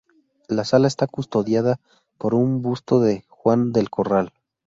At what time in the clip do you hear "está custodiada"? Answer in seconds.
0.87-1.79